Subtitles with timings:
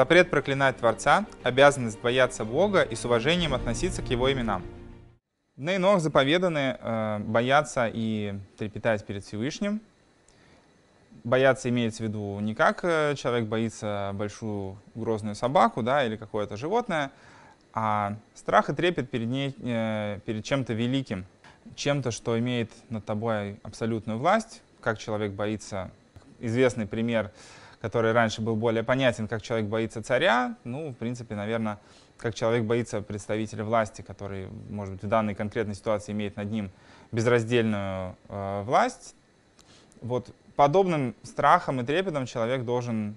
[0.00, 4.64] Запрет проклинать Творца, обязанность бояться Бога и с уважением относиться к Его именам.
[5.56, 9.82] На Нох заповеданы э, бояться и трепетать перед Всевышним.
[11.22, 16.56] Бояться имеется в виду не как э, человек боится большую грозную собаку да, или какое-то
[16.56, 17.10] животное,
[17.74, 21.26] а страх и трепет перед, ней, э, перед чем-то великим,
[21.74, 25.90] чем-то, что имеет над тобой абсолютную власть, как человек боится.
[26.38, 27.32] Известный пример—
[27.80, 31.78] который раньше был более понятен, как человек боится царя, ну, в принципе, наверное,
[32.18, 36.70] как человек боится представителя власти, который, может быть, в данной конкретной ситуации имеет над ним
[37.10, 39.14] безраздельную э, власть.
[40.02, 43.16] Вот подобным страхом и трепетом человек должен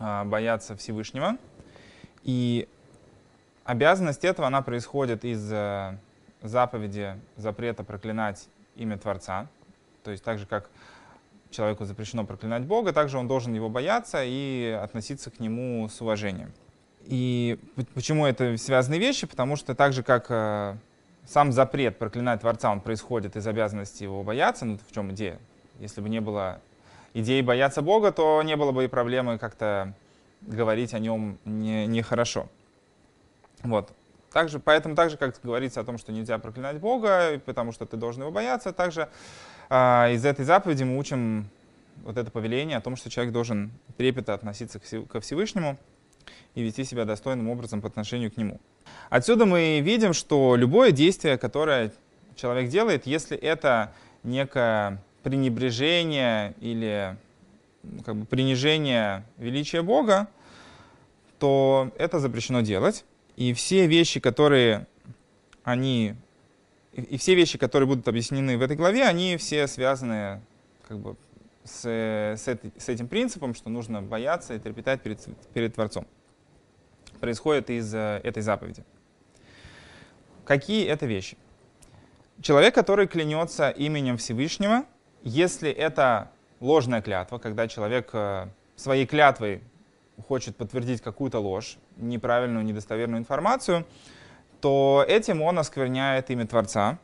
[0.00, 1.36] э, бояться Всевышнего.
[2.24, 2.68] И
[3.64, 5.96] обязанность этого, она происходит из э,
[6.42, 9.46] заповеди запрета проклинать имя Творца.
[10.02, 10.68] То есть так же, как
[11.54, 16.52] человеку запрещено проклинать Бога, также он должен его бояться и относиться к нему с уважением.
[17.06, 17.58] И
[17.94, 19.26] почему это связанные вещи?
[19.26, 20.76] Потому что так же, как э,
[21.26, 25.38] сам запрет проклинать Творца, он происходит из обязанности его бояться, ну в чем идея?
[25.80, 26.60] Если бы не было
[27.12, 29.94] идеи бояться Бога, то не было бы и проблемы как-то
[30.40, 32.48] говорить о нем нехорошо.
[33.62, 33.92] Не вот.
[34.32, 37.96] Также, поэтому так же, как говорится о том, что нельзя проклинать Бога, потому что ты
[37.96, 39.08] должен его бояться, также
[39.68, 41.48] из этой заповеди мы учим
[42.04, 45.78] вот это повеление о том, что человек должен трепетно относиться ко Всевышнему
[46.54, 48.60] и вести себя достойным образом по отношению к нему.
[49.10, 51.92] Отсюда мы видим, что любое действие, которое
[52.36, 53.92] человек делает, если это
[54.22, 57.16] некое пренебрежение или
[57.82, 60.28] ну, как бы принижение величия Бога,
[61.38, 63.04] то это запрещено делать.
[63.36, 64.86] И все вещи, которые
[65.64, 66.14] они
[66.94, 70.40] и, все вещи, которые будут объяснены в этой главе, они все связаны
[70.86, 71.16] как бы,
[71.64, 76.06] с, с, этой, с этим принципом, что нужно бояться и трепетать перед, перед Творцом.
[77.20, 78.84] Происходит из э, этой заповеди.
[80.44, 81.36] Какие это вещи?
[82.42, 84.84] Человек, который клянется именем Всевышнего,
[85.22, 89.62] если это ложная клятва, когда человек э, своей клятвой
[90.28, 93.86] хочет подтвердить какую-то ложь, неправильную, недостоверную информацию,
[94.64, 96.98] то этим он оскверняет имя Творца.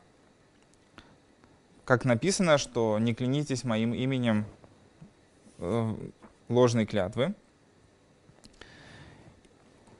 [1.85, 4.45] Как написано, что не клянитесь моим именем
[5.59, 5.95] э,
[6.49, 7.35] ложной клятвы.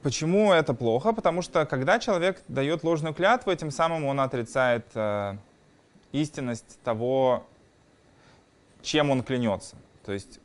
[0.02, 1.14] Почему это плохо?
[1.14, 5.38] Потому что когда человек дает ложную клятву, этим самым он отрицает э,
[6.14, 7.46] истинность того,
[8.82, 9.76] чем он клянется.
[10.04, 10.40] То есть,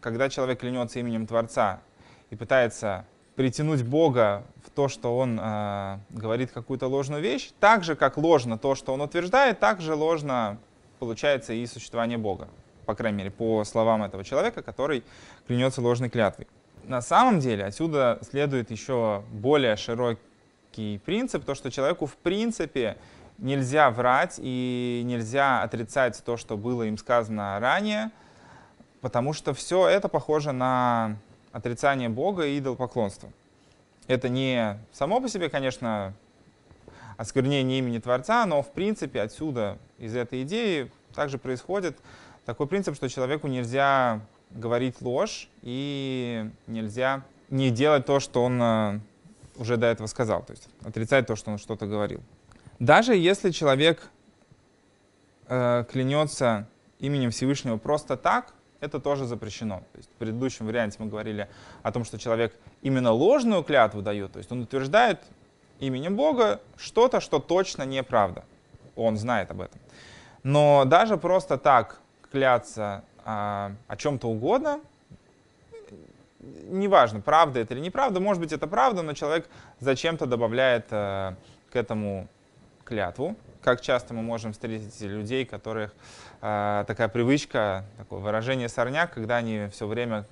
[0.00, 1.82] когда человек клянется именем Творца
[2.30, 7.96] и пытается притянуть Бога в то, что он э, говорит какую-то ложную вещь, так же,
[7.96, 10.58] как ложно то, что он утверждает, так же ложно
[10.98, 12.48] получается и существование Бога.
[12.86, 15.04] По крайней мере, по словам этого человека, который
[15.46, 16.46] клянется ложной клятвой.
[16.84, 22.96] На самом деле отсюда следует еще более широкий принцип, то, что человеку в принципе
[23.38, 28.10] нельзя врать и нельзя отрицать то, что было им сказано ранее,
[29.00, 31.16] потому что все это похоже на
[31.52, 33.30] отрицание Бога и идолопоклонство.
[34.08, 36.14] Это не само по себе, конечно,
[37.16, 41.96] осквернение имени Творца, но в принципе отсюда, из этой идеи, также происходит
[42.44, 44.20] такой принцип, что человеку нельзя
[44.50, 49.00] говорить ложь и нельзя не делать то, что он э,
[49.56, 52.20] уже до этого сказал, то есть отрицать то, что он что-то говорил.
[52.78, 54.08] Даже если человек
[55.46, 56.66] э, клянется
[56.98, 59.78] именем Всевышнего просто так, это тоже запрещено.
[59.92, 61.48] То есть в предыдущем варианте мы говорили
[61.82, 65.20] о том, что человек именно ложную клятву дает, то есть он утверждает
[65.78, 68.44] именем Бога что-то, что точно неправда.
[68.96, 69.80] Он знает об этом.
[70.42, 72.00] Но даже просто так
[72.30, 74.80] кляться а, о чем-то угодно,
[76.40, 81.36] неважно, правда это или неправда, может быть это правда, но человек зачем-то добавляет а,
[81.70, 82.26] к этому
[82.84, 83.36] клятву.
[83.62, 85.94] Как часто мы можем встретить людей, которых
[86.40, 90.26] э, такая привычка, такое выражение сорняк, когда они все время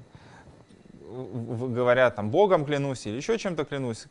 [1.01, 4.07] говорят там Богом клянусь или еще чем-то клянусь,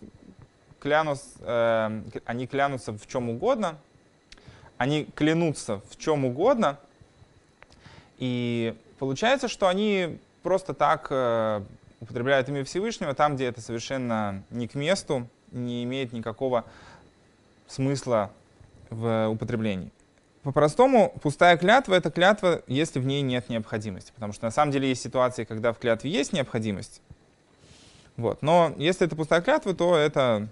[0.79, 3.77] клянусь, э, они клянутся в чем угодно,
[4.77, 6.79] они клянутся в чем угодно,
[8.19, 11.61] и получается, что они просто так э,
[11.99, 16.63] употребляют имя Всевышнего там, где это совершенно не к месту, не имеет никакого
[17.67, 18.31] смысла
[18.89, 19.91] в употреблении.
[20.43, 24.11] По-простому, пустая клятва— это клятва, если в ней нет необходимости.
[24.13, 27.01] Потому что на самом деле есть ситуации, когда в клятве есть необходимость.
[28.15, 28.41] Вот.
[28.41, 30.47] Но если это пустая клятва, то это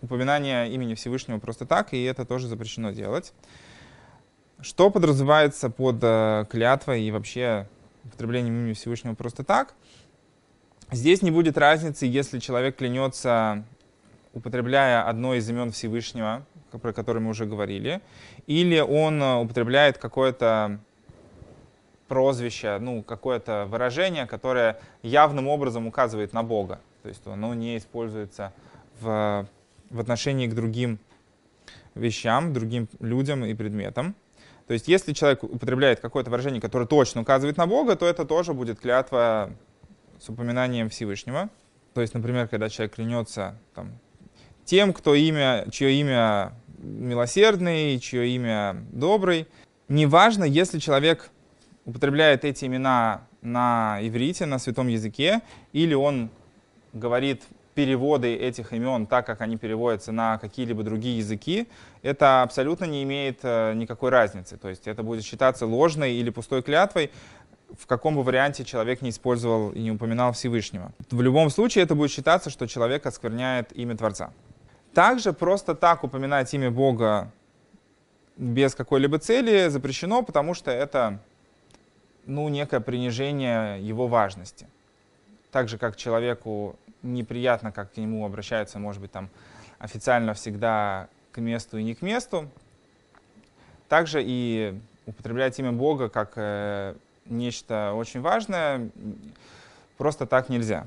[0.00, 3.32] упоминание имени Всевышнего просто так, и это тоже запрещено делать.
[4.60, 7.68] Что подразумевается под э, клятвой и вообще
[8.04, 9.74] употреблением имени Всевышнего просто так?
[10.90, 13.64] Здесь не будет разницы, если человек клянется,
[14.32, 18.00] употребляя одно из имен Всевышнего, про которое мы уже говорили,
[18.46, 20.80] или он употребляет какое-то
[22.08, 26.80] прозвище, ну, какое-то выражение, которое явным образом указывает на Бога.
[27.02, 28.52] То есть оно не используется
[29.00, 29.46] в,
[29.90, 30.98] в отношении к другим
[31.94, 34.14] вещам, другим людям и предметам.
[34.66, 38.54] То есть если человек употребляет какое-то выражение, которое точно указывает на Бога, то это тоже
[38.54, 39.50] будет клятва
[40.20, 41.48] с упоминанием Всевышнего.
[41.94, 43.98] То есть, например, когда человек клянется там,
[44.72, 49.46] тем, кто имя, чье имя милосердный, чье имя добрый,
[49.88, 51.28] неважно, если человек
[51.84, 55.42] употребляет эти имена на иврите, на святом языке,
[55.74, 56.30] или он
[56.94, 57.42] говорит
[57.74, 61.68] переводы этих имен так, как они переводятся на какие-либо другие языки,
[62.00, 64.56] это абсолютно не имеет э, никакой разницы.
[64.56, 67.10] То есть это будет считаться ложной или пустой клятвой,
[67.78, 70.92] в каком бы варианте человек не использовал и не упоминал Всевышнего.
[71.10, 74.32] В любом случае это будет считаться, что человек оскверняет имя Творца.
[74.94, 77.30] Также просто так упоминать имя Бога
[78.36, 81.18] без какой-либо цели запрещено, потому что это
[82.26, 84.66] ну, некое принижение его важности.
[85.50, 89.28] Так же, как человеку неприятно, как к нему обращаются, может быть, там
[89.78, 92.48] официально всегда к месту и не к месту.
[93.88, 96.94] Также и употреблять имя Бога как э,
[97.26, 98.90] нечто очень важное
[99.96, 100.86] просто так нельзя.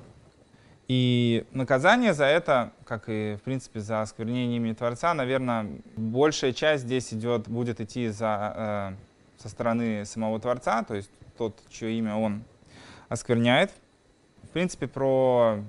[0.88, 6.84] И наказание за это, как и, в принципе, за осквернение имени Творца, наверное, большая часть
[6.84, 12.16] здесь идет, будет идти за, э, со стороны самого Творца, то есть тот, чье имя
[12.16, 12.44] он
[13.10, 13.72] оскверняет.
[14.44, 15.60] В принципе, про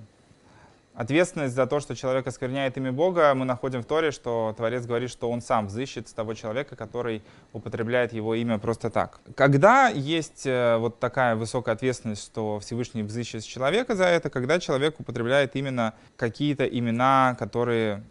[0.96, 5.10] Ответственность за то, что человек оскверняет имя Бога, мы находим в Торе, что Творец говорит,
[5.10, 7.22] что он сам взыщет с того человека, который
[7.52, 9.20] употребляет его имя просто так.
[9.34, 14.58] Когда есть э, вот такая высокая ответственность, что Всевышний взыщет с человека за это, когда
[14.58, 18.02] человек употребляет именно какие-то имена, которые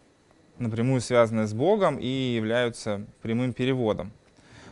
[0.60, 4.12] напрямую связаны с Богом и являются прямым переводом.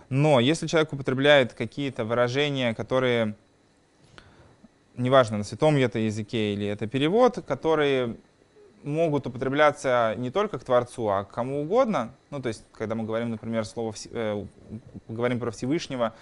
[0.09, 3.33] Но если человек употребляет какие-то выражения, которые
[4.95, 8.17] неважно, на святом это языке или это перевод, которые
[8.83, 12.13] могут употребляться не только к Творцу, а к кому угодно.
[12.29, 14.45] Ну, то есть, когда мы говорим, например, слово, э,
[15.07, 16.13] говорим про Всевышнего,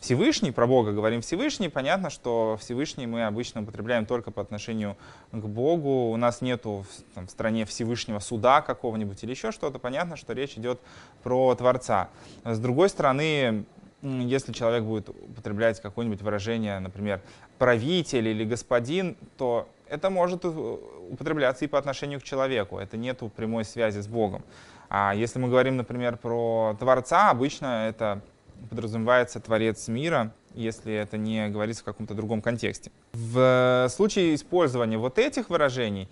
[0.00, 4.96] Всевышний, про Бога говорим Всевышний, понятно, что Всевышний мы обычно употребляем только по отношению
[5.30, 6.10] к Богу.
[6.10, 9.78] У нас нету в стране Всевышнего суда какого-нибудь или еще что-то.
[9.78, 10.80] Понятно, что речь идет
[11.22, 12.08] про Творца.
[12.44, 13.66] С другой стороны,
[14.02, 17.20] если человек будет употреблять какое-нибудь выражение, например,
[17.58, 22.78] правитель или господин, то это может употребляться и по отношению к человеку.
[22.78, 24.42] Это нету прямой связи с Богом.
[24.88, 28.20] А если мы говорим, например, про Творца, обычно это
[28.68, 32.90] подразумевается Творец мира, если это не говорится в каком-то другом контексте.
[33.12, 36.08] В случае использования вот этих выражений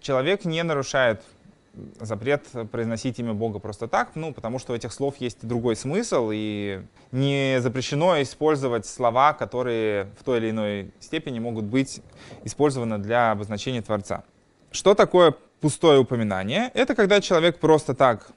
[0.00, 1.22] человек не нарушает
[2.00, 6.30] запрет произносить имя Бога просто так, ну, потому что у этих слов есть другой смысл,
[6.32, 6.82] и
[7.12, 12.00] не запрещено использовать слова, которые в той или иной степени могут быть
[12.44, 14.24] использованы для обозначения Творца.
[14.72, 16.70] Что такое пустое упоминание?
[16.74, 18.32] Это когда человек просто так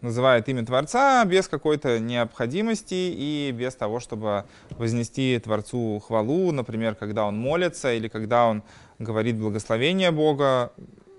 [0.00, 7.26] называет имя Творца без какой-то необходимости и без того, чтобы вознести Творцу хвалу, например, когда
[7.26, 8.62] он молится или когда он
[8.98, 10.72] говорит благословение Бога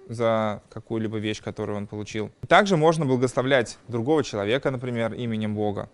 [0.09, 2.31] за какую-либо вещь, которую он получил.
[2.47, 5.87] Также можно благословлять другого человека, например, именем Бога.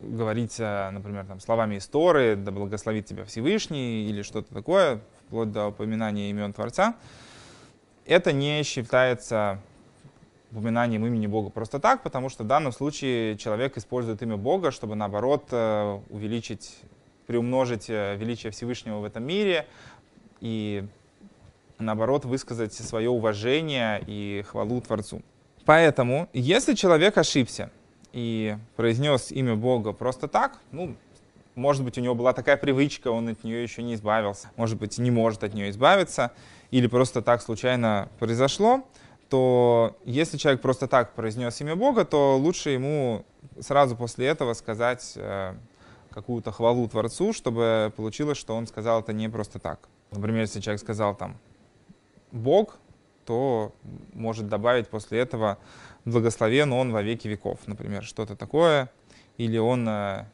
[0.00, 5.68] Говорить, э, например, там, словами истории, да благословит тебя Всевышний или что-то такое, вплоть до
[5.68, 6.96] упоминания имен Творца.
[8.06, 9.60] Это не считается
[10.50, 14.96] упоминанием имени Бога просто так, потому что в данном случае человек использует имя Бога, чтобы
[14.96, 16.80] наоборот э, увеличить,
[17.28, 19.68] приумножить э, величие Всевышнего в этом мире
[20.40, 20.88] и
[21.80, 25.22] наоборот, высказать свое уважение и хвалу Творцу.
[25.64, 27.70] Поэтому, если человек ошибся
[28.12, 30.96] и произнес имя Бога просто так, ну,
[31.54, 34.98] может быть, у него была такая привычка, он от нее еще не избавился, может быть,
[34.98, 36.32] не может от нее избавиться,
[36.70, 38.84] или просто так случайно произошло,
[39.28, 43.24] то если человек просто так произнес имя Бога, то лучше ему
[43.60, 45.54] сразу после этого сказать э,
[46.10, 49.88] какую-то хвалу Творцу, чтобы получилось, что он сказал это не просто так.
[50.10, 51.36] Например, если человек сказал там
[52.32, 52.78] Бог,
[53.24, 53.72] то
[54.12, 55.58] может добавить после этого
[56.04, 58.90] благословен Он во веки веков, например, что-то такое,
[59.36, 60.24] или Он э,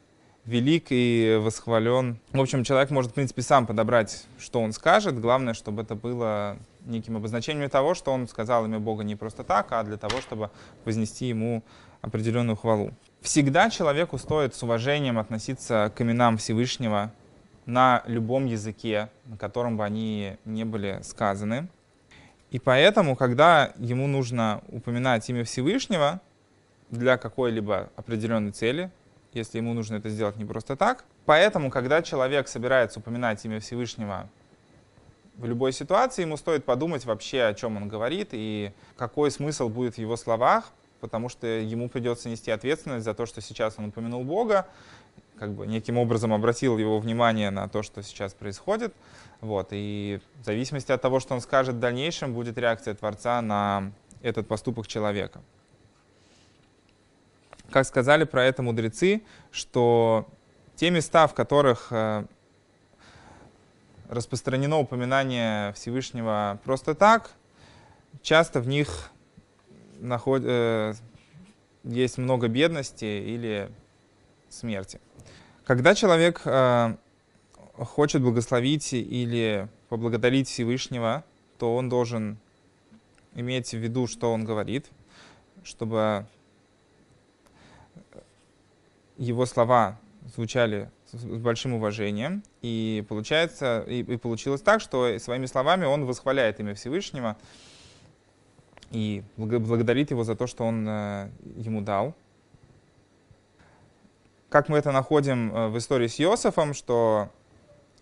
[0.47, 2.19] велик и восхвален.
[2.31, 5.19] В общем, человек может, в принципе, сам подобрать, что он скажет.
[5.19, 9.71] Главное, чтобы это было неким обозначением того, что он сказал имя Бога не просто так,
[9.71, 10.49] а для того, чтобы
[10.85, 11.63] вознести ему
[12.01, 12.91] определенную хвалу.
[13.21, 17.11] Всегда человеку стоит с уважением относиться к именам Всевышнего
[17.65, 21.67] на любом языке, на котором бы они не были сказаны.
[22.51, 26.21] И поэтому, когда ему нужно упоминать имя Всевышнего
[26.89, 28.89] для какой-либо определенной цели,
[29.33, 34.29] если ему нужно это сделать не просто так, поэтому, когда человек собирается упоминать имя Всевышнего
[35.35, 39.95] в любой ситуации, ему стоит подумать вообще, о чем он говорит и какой смысл будет
[39.95, 44.23] в его словах, потому что ему придется нести ответственность за то, что сейчас он упомянул
[44.23, 44.67] Бога,
[45.39, 48.93] как бы неким образом обратил его внимание на то, что сейчас происходит.
[49.41, 53.91] Вот, и в зависимости от того, что он скажет в дальнейшем, будет реакция Творца на
[54.21, 55.41] этот поступок человека.
[57.69, 60.27] Как сказали про это мудрецы, что
[60.75, 62.25] те места, в которых э,
[64.09, 67.31] распространено упоминание Всевышнего просто так,
[68.21, 69.11] часто в них
[69.99, 70.41] наход...
[70.45, 70.93] Э,
[71.83, 73.69] есть много бедности или
[74.49, 74.99] смерти.
[75.65, 76.95] Когда человек э,
[77.77, 81.23] хочет благословить или поблагодарить Всевышнего,
[81.57, 82.37] то он должен
[83.35, 84.87] иметь в виду, что он говорит,
[85.63, 86.25] чтобы
[89.17, 89.99] его слова
[90.35, 92.43] звучали с большим уважением.
[92.61, 97.37] И получается, и, и получилось так, что своими словами он восхваляет имя Всевышнего
[98.91, 102.15] и благодарит его за то, что он э, ему дал.
[104.49, 107.29] Как мы это находим э, в истории с Иосифом, что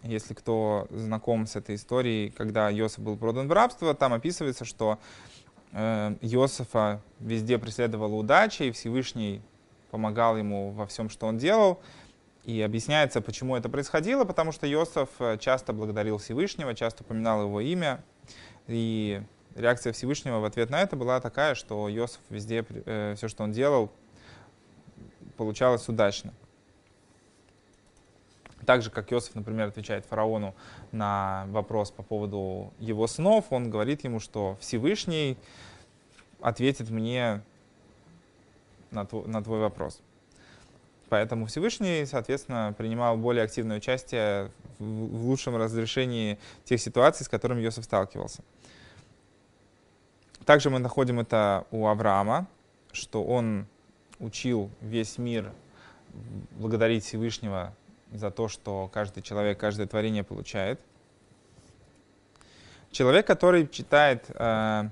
[0.04, 5.00] если кто знаком с этой историей, когда Иосиф был продан в рабство, там описывается, что
[5.72, 9.42] э, Иосифа везде преследовала удача, и Всевышний
[9.90, 11.80] помогал ему во всем, что он делал.
[12.44, 17.60] И объясняется, почему это происходило, потому что Иосиф э, часто благодарил Всевышнего, часто упоминал его
[17.60, 18.04] имя.
[18.68, 19.20] И
[19.56, 23.52] реакция Всевышнего в ответ на это была такая, что Иосиф везде, э, все, что он
[23.52, 23.92] делал,
[25.36, 26.34] получалось удачно.
[28.66, 30.56] Так же, как Иосиф, например, отвечает фараону
[30.92, 35.38] на вопрос по поводу его снов, он говорит ему, что Всевышний
[36.42, 37.42] ответит мне
[38.92, 40.02] на твой, на твой вопрос.
[41.10, 47.84] Поэтому Всевышний, соответственно, принимал более активное участие в, лучшем разрешении тех ситуаций, с которыми Иосиф
[47.84, 48.44] сталкивался.
[50.46, 52.48] Также мы находим это у Авраама,
[52.92, 53.68] что он
[54.20, 55.52] учил весь мир
[56.52, 57.74] благодарить Всевышнего
[58.12, 60.80] за то, что каждый человек, каждое творение получает.
[62.92, 64.90] Человек, который читает э,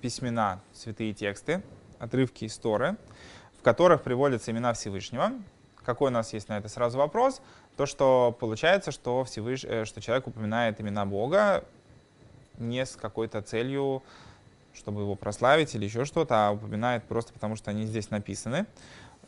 [0.00, 1.62] письмена, святые тексты,
[1.98, 2.96] отрывки истории,
[3.58, 5.32] в которых приводятся имена Всевышнего.
[5.84, 7.42] Какой у нас есть на это сразу вопрос?
[7.76, 9.64] То, что получается, что, Всевыш...
[9.64, 11.64] Э, что человек упоминает имена Бога
[12.58, 14.02] не с какой-то целью,
[14.72, 18.66] чтобы его прославить или еще что-то, а упоминает просто потому, что они здесь написаны.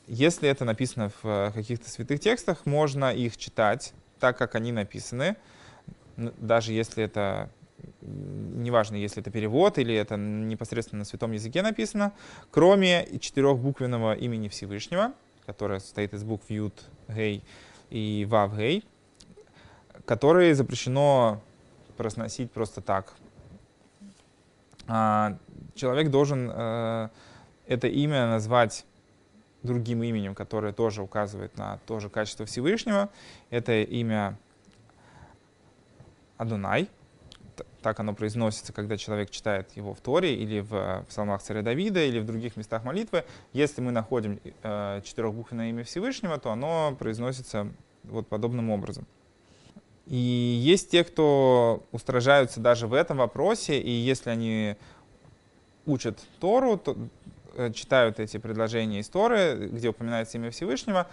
[0.06, 5.36] Если это написано в э, каких-то святых текстах, можно их читать так, как они написаны,
[6.16, 7.50] даже если это
[8.00, 12.12] неважно, если это перевод или это непосредственно на святом языке написано,
[12.50, 15.12] кроме четырехбуквенного имени Всевышнего,
[15.46, 16.74] которое состоит из букв Ют,
[17.08, 17.42] Гей
[17.90, 18.84] и Вав, Гей,
[20.04, 21.42] которые запрещено
[21.96, 23.14] произносить просто так.
[24.88, 25.36] А,
[25.74, 27.08] человек должен э,
[27.66, 28.84] это имя назвать
[29.62, 33.10] другим именем, которое тоже указывает на то же качество Всевышнего.
[33.50, 34.38] Это имя
[36.36, 36.88] Адунай—
[37.82, 42.20] так оно произносится, когда человек читает его в Торе или в псалмах царя Давида или
[42.20, 43.24] в других местах молитвы.
[43.52, 47.68] Если мы находим э, четырехбуквенное имя Всевышнего, то оно произносится
[48.04, 49.06] вот подобным образом.
[50.12, 54.76] И есть те, кто устражаются даже в этом вопросе, и если они
[55.86, 56.94] учат Тору, то,
[57.54, 61.06] э, читают эти предложения из Торы, где упоминается имя Всевышнего,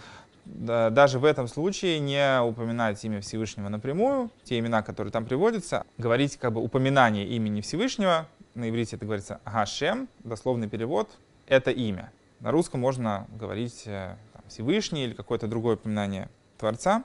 [0.44, 6.36] даже в этом случае не упоминать имя Всевышнего напрямую, те имена, которые там приводятся, говорить
[6.36, 11.08] как бы упоминание имени Всевышнего, на иврите это говорится Гашем, дословный перевод,
[11.46, 12.12] это имя.
[12.40, 16.28] На русском можно говорить э, там, Всевышний или какое-то другое упоминание
[16.58, 17.02] Творца.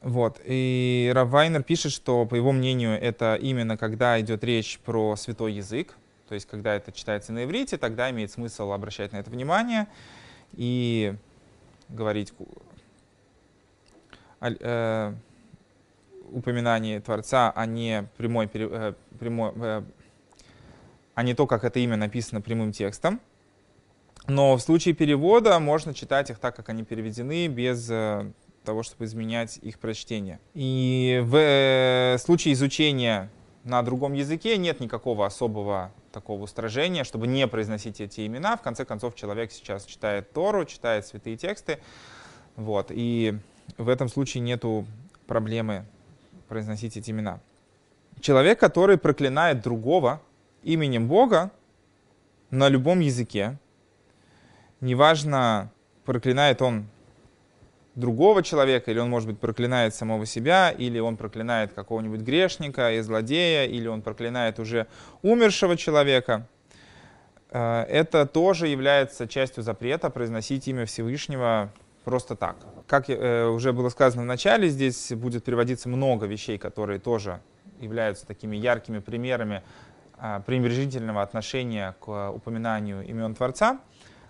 [0.00, 0.40] Вот.
[0.44, 5.96] И Равайнер пишет, что, по его мнению, это именно когда идет речь про святой язык,
[6.28, 9.86] то есть, когда это читается на иврите, тогда имеет смысл обращать на это внимание
[10.52, 11.14] и
[11.88, 12.32] говорить
[14.40, 15.14] э,
[16.30, 19.82] упоминание Творца, а не прямой, э, прямой э,
[21.14, 23.20] а не то, как это имя написано прямым текстом.
[24.26, 28.32] Но в случае перевода можно читать их так, как они переведены, без э,
[28.66, 30.38] того, чтобы изменять их прочтение.
[30.52, 33.30] И в э, случае изучения
[33.64, 38.56] на другом языке нет никакого особого такого устражения, чтобы не произносить эти имена.
[38.56, 41.78] В конце концов, человек сейчас читает Тору, читает святые тексты,
[42.56, 42.86] Вот.
[42.90, 43.38] И
[43.78, 44.86] в этом случае нету
[45.26, 45.84] проблемы
[46.48, 47.40] произносить эти имена.
[48.20, 50.20] Человек, который проклинает другого
[50.62, 51.50] именем Бога
[52.50, 53.58] на любом языке,
[54.80, 55.70] неважно,
[56.04, 56.86] проклинает он
[57.96, 63.00] другого человека, или он, может быть, проклинает самого себя, или он проклинает какого-нибудь грешника и
[63.00, 64.86] злодея, или он проклинает уже
[65.22, 66.46] умершего человека,
[67.50, 71.72] э, это тоже является частью запрета произносить имя Всевышнего
[72.04, 72.56] просто так.
[72.86, 77.40] Как э, уже было сказано в начале, здесь будет приводиться много вещей, которые тоже
[77.80, 79.62] являются такими яркими примерами
[80.18, 83.80] э, пренебрежительного отношения к упоминанию имен Творца.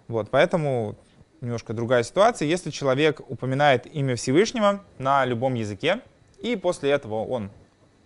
[0.06, 0.96] Вот, поэтому
[1.40, 2.46] немножко другая ситуация.
[2.46, 6.00] Если человек упоминает имя Всевышнего на любом языке,
[6.40, 7.50] и после этого он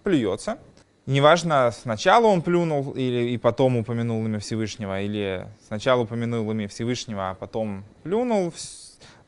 [0.03, 0.59] плюется,
[1.07, 7.31] неважно, сначала он плюнул или и потом упомянул имя Всевышнего, или сначала упомянул имя Всевышнего,
[7.31, 8.53] а потом плюнул,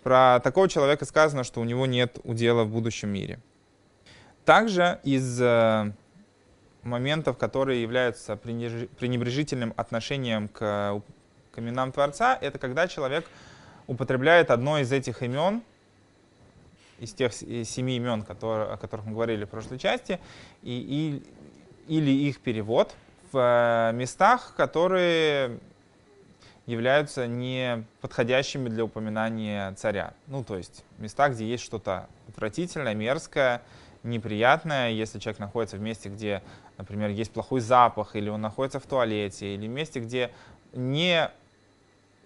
[0.02, 3.38] про такого человека сказано, что у него нет удела в будущем мире.
[4.44, 5.92] Также из э,
[6.82, 11.02] моментов, которые являются пренебрежительным отношением к,
[11.52, 13.24] к именам Творца, это когда человек
[13.86, 15.62] употребляет одно из этих имен,
[16.98, 20.20] из тех семи имен, которые, о которых мы говорили в прошлой части,
[20.62, 21.22] и,
[21.88, 22.94] и, или их перевод
[23.32, 25.58] в э, местах, которые
[26.66, 30.14] являются не подходящими для упоминания царя.
[30.28, 33.62] Ну, то есть места, где есть что-то отвратительное, мерзкое,
[34.04, 36.42] неприятное, если человек находится в месте, где,
[36.78, 40.30] например, есть плохой запах, или он находится в туалете, или в месте, где
[40.72, 41.30] не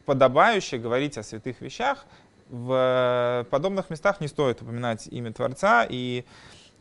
[0.06, 2.06] подобающе говорить о святых вещах,
[2.48, 6.24] в подобных местах не стоит упоминать имя Творца, и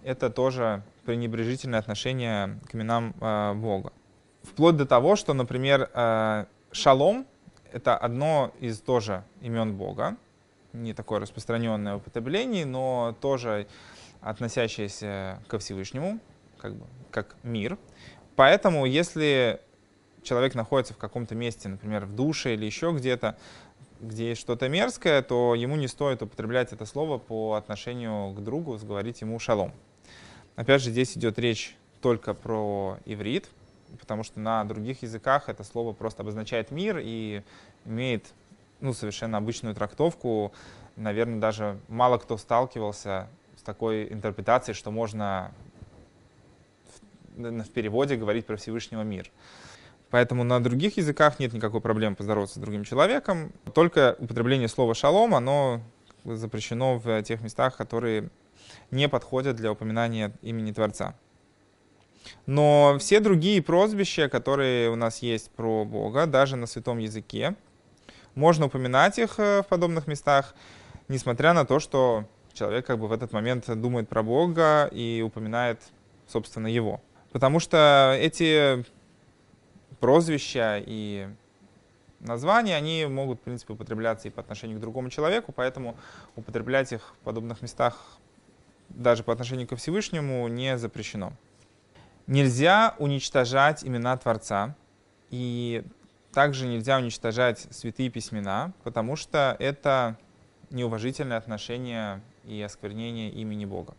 [0.04, 3.92] это тоже пренебрежительное отношение к именам э, Бога.
[4.44, 7.26] Вплоть до того, что, например, э, шалом—
[7.72, 10.18] это одно из тоже имен Бога,
[10.74, 13.68] не такое распространенное в употреблении, но тоже
[14.22, 16.20] относящееся ко Всевышнему,
[16.60, 17.78] как, бы, как мир.
[18.36, 19.62] Поэтому, если
[20.26, 23.38] человек находится в каком-то месте, например, в душе или еще где-то,
[24.02, 28.78] где есть что-то мерзкое, то ему не стоит употреблять это слово по отношению к другу,
[28.82, 29.72] говорить ему шалом.
[30.56, 33.50] Опять же, здесь идет речь только про иврит,
[34.00, 37.42] потому что на других языках это слово просто обозначает мир и
[37.86, 38.26] имеет
[38.80, 40.54] ну, совершенно обычную трактовку.
[40.96, 45.52] Наверное, даже мало кто сталкивался с такой интерпретацией, что можно
[47.36, 49.32] в, в переводе говорить про Всевышнего мир.
[50.10, 53.52] Поэтому на других языках нет никакой проблемы поздороваться с другим человеком.
[53.74, 55.82] Только употребление слова «шалом», оно
[56.24, 58.30] запрещено в тех местах, которые
[58.92, 61.16] не подходят для упоминания имени Творца.
[62.46, 67.56] Но все другие прозвища, которые у нас есть про Бога, даже на святом языке,
[68.34, 70.56] можно упоминать их э, в подобных местах,
[71.08, 75.80] несмотря на то, что человек как бы в этот момент думает про Бога и упоминает,
[76.28, 77.02] собственно, Его.
[77.32, 78.86] Потому что эти
[80.00, 81.28] прозвища и
[82.20, 85.96] названия, они могут, в принципе, употребляться и по отношению к другому человеку, поэтому
[86.36, 88.18] употреблять их в подобных местах
[88.90, 91.34] даже по отношению ко Всевышнему не запрещено.
[92.28, 94.76] Нельзя уничтожать имена Творца,
[95.30, 95.84] и
[96.34, 100.18] также нельзя уничтожать святые письмена, потому что это
[100.70, 103.96] неуважительное отношение и осквернение имени Бога.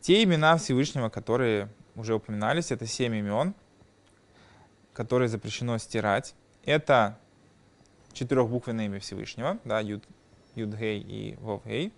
[0.00, 3.54] Те имена Всевышнего, которые уже упоминались, это семь имен,
[4.94, 7.18] которые запрещено стирать, это
[8.12, 10.04] четырехбуквенное имя Всевышнего, да, Юд,
[10.54, 11.92] Юдгей и Вовгей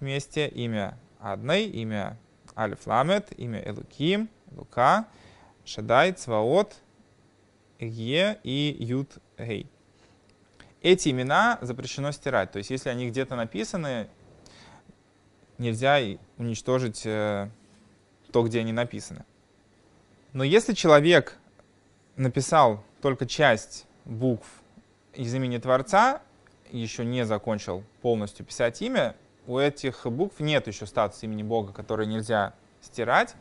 [0.00, 2.18] вместе, имя Адной, имя
[2.56, 5.06] Алиф Ламет, имя Элуким, Лука,
[5.64, 6.74] Шадай, Цваот,
[7.78, 9.70] Ге и Юд Гей.
[10.82, 14.08] Эти имена запрещено стирать, то есть если они где-то написаны,
[15.58, 15.98] нельзя
[16.38, 17.50] уничтожить э,
[18.32, 19.26] то, где они написаны.
[20.32, 21.36] Но если человек
[22.20, 24.46] написал только часть букв
[25.14, 26.20] из имени Творца,
[26.70, 32.06] еще не закончил полностью писать имя, у этих букв нет еще статуса имени Бога, который
[32.06, 33.34] нельзя стирать.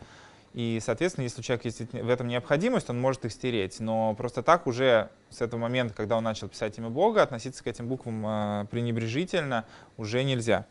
[0.53, 3.79] И, соответственно, если у человека есть в этом необходимость, он может их стереть.
[3.79, 7.67] Но просто так уже с этого момента, когда он начал писать имя Бога, относиться к
[7.67, 9.65] этим буквам э, пренебрежительно
[9.97, 10.65] уже нельзя.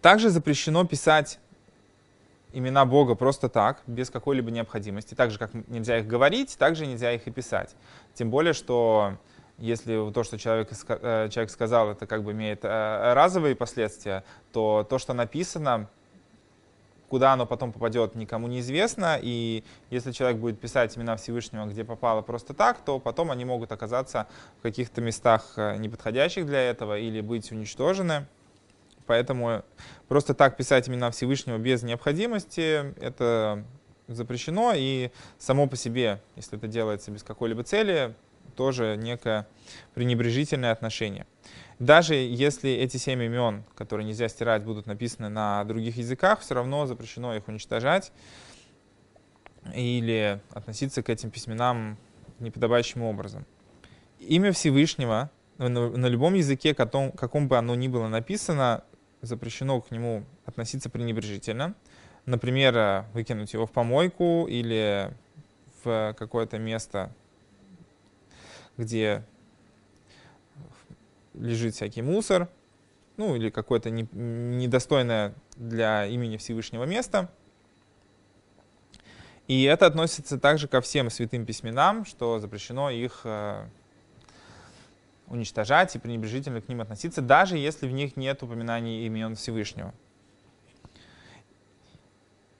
[0.00, 1.40] Также запрещено писать
[2.52, 5.14] имена Бога просто так, без какой-либо необходимости.
[5.14, 7.74] Так же, как нельзя их говорить, так же нельзя их и писать.
[8.14, 9.18] Тем более, что
[9.58, 14.86] если то, что человек, э, человек сказал, это как бы имеет э, разовые последствия, то
[14.88, 15.88] то, что написано,
[17.08, 19.18] куда оно потом попадет, никому неизвестно.
[19.20, 23.72] И если человек будет писать имена Всевышнего, где попало просто так, то потом они могут
[23.72, 24.26] оказаться
[24.58, 28.26] в каких-то местах э, неподходящих для этого или быть уничтожены.
[29.08, 29.64] Поэтому
[30.06, 33.64] просто так писать имена Всевышнего без необходимости, это
[34.06, 34.74] запрещено.
[34.76, 38.14] И само по себе, если это делается без какой-либо цели,
[38.54, 39.48] тоже некое
[39.94, 41.26] пренебрежительное отношение.
[41.78, 46.84] Даже если эти семь имен, которые нельзя стирать, будут написаны на других языках, все равно
[46.84, 48.12] запрещено их уничтожать
[49.74, 51.96] или относиться к этим письменам
[52.40, 53.46] неподобающим образом.
[54.18, 58.84] Имя Всевышнего на, любом языке, каком бы оно ни было написано,
[59.22, 61.74] запрещено к нему относиться пренебрежительно.
[62.26, 65.14] Например, э, выкинуть его в помойку или
[65.82, 67.14] в какое-то место,
[68.76, 69.24] где
[71.34, 72.48] лежит всякий мусор,
[73.16, 77.30] ну или какое-то не, недостойное для имени Всевышнего место.
[79.46, 83.66] И это относится также ко всем святым письменам, что запрещено их э,
[85.28, 89.94] уничтожать и пренебрежительно к ним относиться, даже если в них нет упоминаний имен Всевышнего.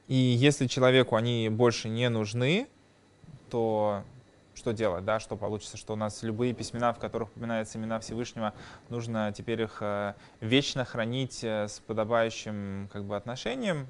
[0.07, 2.67] И если человеку они больше не нужны,
[3.51, 4.05] то
[4.55, 8.53] что делать, да, что получится, что у нас любые письмена, в которых упоминаются имена Всевышнего,
[8.89, 13.87] нужно теперь их э, вечно хранить э, с подобающим как бы, отношением.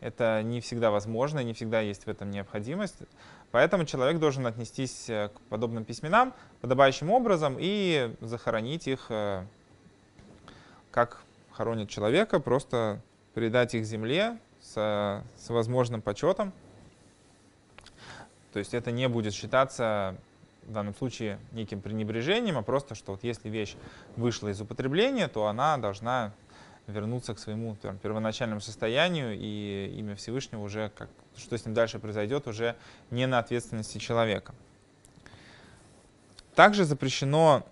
[0.00, 2.96] Это не всегда возможно, не всегда есть в этом необходимость.
[3.50, 9.10] Поэтому человек должен отнестись э, к подобным письменам подобающим образом и захоронить их,
[10.90, 13.00] как хоронят человека, просто
[13.34, 14.74] передать их земле с,
[15.36, 16.52] с возможным почетом.
[18.52, 20.16] То есть это не будет считаться
[20.68, 23.76] в данном случае неким пренебрежением, а просто, что вот если вещь
[24.16, 26.32] вышла из употребления, то она должна
[26.88, 31.98] вернуться к своему там, первоначальному состоянию, и имя Всевышнего уже, как, что с ним дальше
[31.98, 32.76] произойдет, уже
[33.10, 34.54] не на ответственности человека.
[36.54, 37.64] Также запрещено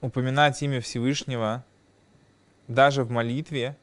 [0.00, 1.64] упоминать имя Всевышнего
[2.66, 3.76] даже в молитве,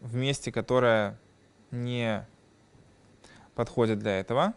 [0.00, 1.18] в месте, которое
[1.70, 2.26] не
[3.54, 4.54] подходит для этого.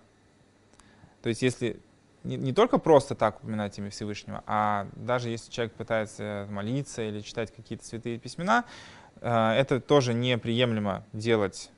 [1.22, 1.80] То есть если
[2.24, 7.22] не, не только просто так упоминать имя Всевышнего, а даже если человек пытается молиться или
[7.22, 8.66] читать какие-то святые письмена,
[9.22, 11.72] э, это тоже неприемлемо делать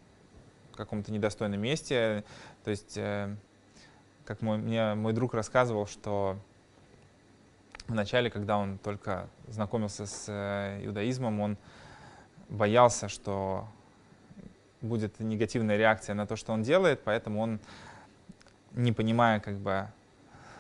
[0.72, 2.24] в каком-то недостойном месте.
[2.64, 3.36] То есть, э,
[4.26, 6.38] как мой, мне мой друг рассказывал, что
[7.88, 11.58] в начале, когда он только знакомился с э, иудаизмом, он
[12.50, 13.68] боялся, что
[14.82, 17.60] будет негативная реакция на то, что он делает, поэтому он,
[18.74, 19.88] не понимая как бы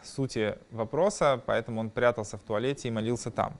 [0.03, 3.59] сути вопроса, поэтому он прятался в туалете и молился там.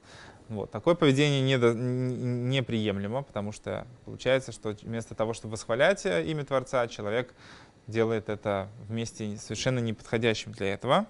[0.50, 0.72] Вот.
[0.72, 7.34] Такое поведение недо, неприемлемо, потому что получается, что вместо того, чтобы восхвалять имя Творца, человек
[7.88, 11.08] делает это в месте совершенно неподходящим для этого.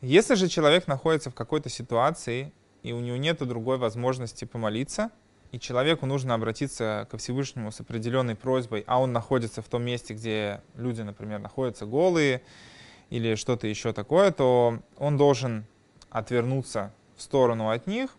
[0.00, 2.52] Если же человек находится в какой-то ситуации,
[2.82, 5.10] и у него нет другой возможности помолиться,
[5.52, 10.14] и человеку нужно обратиться ко Всевышнему с определенной просьбой, а он находится в том месте,
[10.14, 12.42] где люди, например, находятся голые
[13.10, 15.66] или что-то еще такое, то он должен
[16.10, 18.16] отвернуться в сторону от них,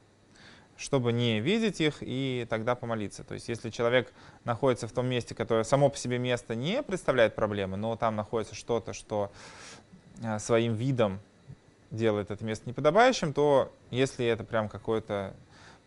[0.77, 3.23] чтобы не видеть их и тогда помолиться.
[3.23, 7.35] То есть если человек находится в том месте, которое само по себе место не представляет
[7.35, 9.31] проблемы, но там находится что-то, что
[10.21, 11.19] э, своим видом
[11.91, 15.33] делает это место неподобающим, то если это прям какое-то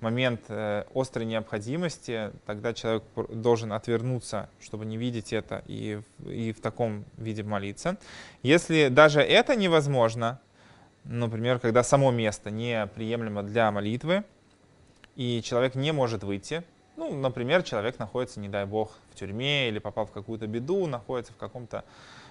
[0.01, 6.61] момент э, острой необходимости, тогда человек должен отвернуться, чтобы не видеть это и, и в
[6.61, 7.97] таком виде молиться.
[8.43, 10.41] Если даже это невозможно,
[11.05, 14.25] например, когда само место неприемлемо для молитвы,
[15.17, 16.65] и человек не может выйти,
[16.97, 21.33] ну, например, человек находится, не дай бог, в тюрьме или попал в какую-то беду, находится
[21.33, 21.85] в каком-то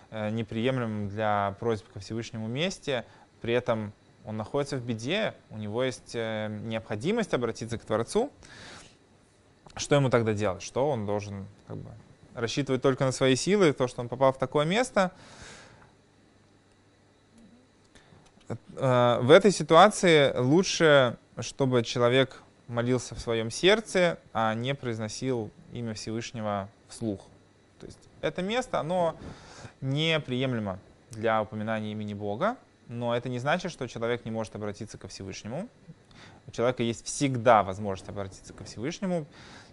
[0.09, 3.05] э, неприемлемом для просьб ко Всевышнему месте,
[3.41, 3.91] при этом
[4.25, 8.31] он находится в беде, у него есть э, необходимость обратиться к Творцу,
[9.75, 10.61] что ему тогда делать?
[10.61, 11.89] Что он должен как бы,
[12.35, 15.11] рассчитывать только на свои силы, то, что он попал в такое место?
[18.75, 25.93] Э, в этой ситуации лучше, чтобы человек молился в своем сердце, а не произносил имя
[25.93, 27.21] Всевышнего вслух.
[27.79, 29.15] То есть это место, оно
[29.81, 30.79] неприемлемо
[31.11, 32.55] для упоминания имени Бога,
[32.87, 35.69] но это не значит, что человек не может обратиться ко Всевышнему.
[36.47, 39.25] У человека есть всегда возможность обратиться ко Всевышнему,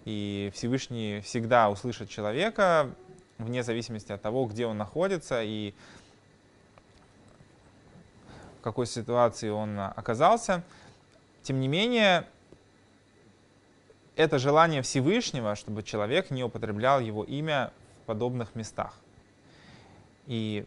[0.05, 2.95] и Всевышний всегда услышит человека,
[3.39, 5.75] вне зависимости от того, где он находится и
[8.59, 10.63] в какой ситуации он оказался.
[11.43, 12.27] Тем не менее,
[14.17, 18.95] это желание Всевышнего, чтобы человек не употреблял его имя в подобных местах.
[20.27, 20.67] И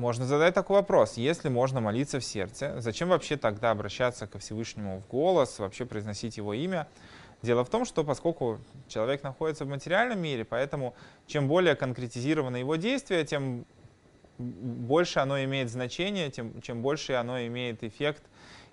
[0.00, 1.18] Можно задать такой вопрос.
[1.18, 6.38] Если можно молиться в сердце, зачем вообще тогда обращаться ко Всевышнему в голос, вообще произносить
[6.38, 6.88] Его имя?
[7.42, 10.94] Дело в том, что поскольку человек находится в материальном мире, поэтому
[11.26, 13.66] чем более конкретизировано его действие, тем
[14.38, 18.22] больше оно имеет значение, тем, чем больше оно имеет эффект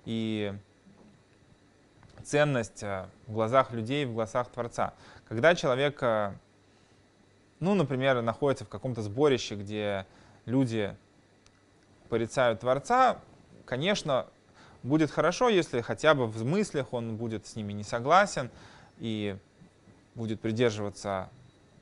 [0.06, 0.54] и
[2.24, 4.94] ценность э, в глазах людей, в глазах Творца.
[5.28, 6.32] Когда человек, э,
[7.60, 10.06] ну, например, находится в каком-то сборище, где
[10.46, 10.96] люди
[12.08, 13.18] порицают Творца,
[13.64, 14.26] конечно,
[14.82, 18.50] будет хорошо, если хотя бы в мыслях он будет с ними не согласен
[18.98, 19.36] и
[20.14, 21.30] будет придерживаться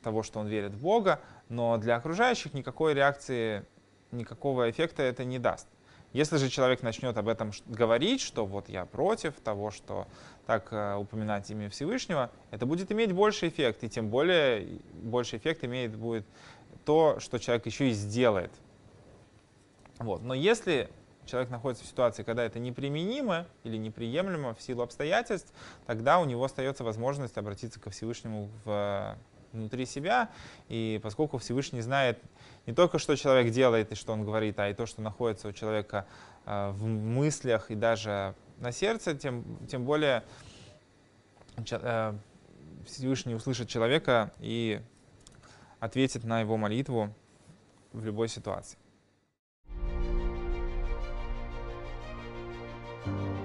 [0.02, 3.64] того, что он верит в Бога, но для окружающих никакой реакции,
[4.12, 5.66] никакого эффекта это не даст.
[6.12, 10.06] Если же человек начнет об этом говорить, что вот я против того, что
[10.46, 15.64] так э, упоминать имя Всевышнего, это будет иметь больше эффект, и тем более больше эффект
[15.64, 16.24] имеет будет
[16.84, 18.52] то, что человек еще и сделает.
[19.98, 20.22] Вот.
[20.22, 20.90] Но если
[21.26, 25.52] человек находится в ситуации, когда это неприменимо или неприемлемо в силу обстоятельств,
[25.86, 29.16] тогда у него остается возможность обратиться ко Всевышнему в,
[29.52, 30.30] внутри себя.
[30.68, 32.22] И поскольку Всевышний знает
[32.66, 35.52] не только, что человек делает и что он говорит, а и то, что находится у
[35.52, 36.06] человека
[36.44, 40.24] э, в мыслях и даже на сердце, тем, тем более
[41.70, 42.14] э,
[42.86, 44.80] Всевышний услышит человека и
[45.80, 47.12] ответит на его молитву
[47.92, 48.78] в любой ситуации.
[53.06, 53.35] thank you